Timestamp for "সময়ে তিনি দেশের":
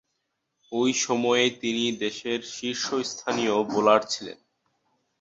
1.01-2.39